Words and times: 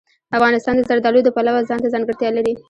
افغانستان 0.37 0.75
د 0.77 0.81
زردالو 0.89 1.19
د 1.23 1.29
پلوه 1.35 1.61
ځانته 1.69 1.91
ځانګړتیا 1.93 2.29
لري. 2.37 2.53